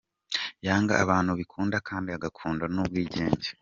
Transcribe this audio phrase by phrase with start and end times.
[0.67, 3.49] Yanga abantu bikunda kandi agakunda n’ubwigenge.